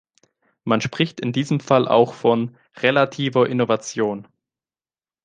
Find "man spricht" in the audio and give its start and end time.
0.63-1.19